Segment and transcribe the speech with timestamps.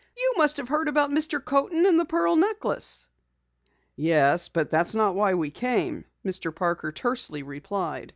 [0.17, 1.39] "You must have heard about Mr.
[1.39, 3.05] Coaten and the pearl necklace!"
[3.95, 6.49] "Yes, but that's not why we came," Mr.
[6.55, 8.09] Parker tersely replied.